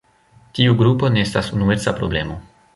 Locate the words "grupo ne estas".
0.79-1.53